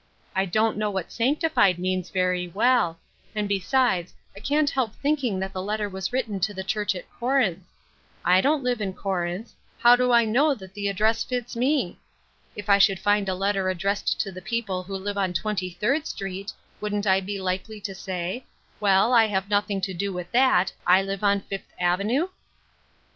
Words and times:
"I 0.34 0.44
don't 0.44 0.76
know 0.76 0.90
what' 0.90 1.12
sanctified' 1.12 1.78
means 1.78 2.10
very 2.10 2.48
well; 2.48 2.98
and, 3.32 3.48
besides, 3.48 4.12
I 4.36 4.40
can't 4.40 4.68
help 4.70 4.92
thinking 4.96 5.38
that 5.38 5.52
the 5.52 5.62
letter 5.62 5.88
was 5.88 6.12
written 6.12 6.40
to 6.40 6.52
the 6.52 6.64
Church 6.64 6.96
at 6.96 7.08
Corinth. 7.08 7.62
Zdon'tlive 8.26 8.80
in 8.80 8.92
Corinth; 8.92 9.52
how 9.78 9.94
do 9.94 10.10
I 10.10 10.24
know 10.24 10.52
that 10.52 10.74
the 10.74 10.88
126 10.88 11.54
Ruth 11.54 11.54
Ershine's 11.54 11.54
Crosses, 11.54 11.54
address 11.54 11.54
fits 11.54 11.56
me? 11.56 11.98
If 12.56 12.68
I 12.68 12.78
should 12.78 12.98
find 12.98 13.28
a 13.28 13.36
letter 13.36 13.70
ad 13.70 13.78
dressed 13.78 14.18
to 14.22 14.32
the 14.32 14.42
people 14.42 14.82
who 14.82 14.96
live 14.96 15.16
on 15.16 15.32
Twenty 15.32 15.70
third 15.70 16.08
Street, 16.08 16.52
wouldn't 16.80 17.06
I 17.06 17.20
be 17.20 17.40
likely 17.40 17.80
to 17.82 17.94
say, 17.94 18.44
'Well, 18.80 19.12
I 19.14 19.26
have 19.26 19.48
nothing 19.48 19.80
to 19.82 19.94
do 19.94 20.12
with 20.12 20.32
that; 20.32 20.72
I 20.88 21.02
live 21.02 21.22
on 21.22 21.38
Fifth 21.38 21.72
Avenue?'" 21.78 22.30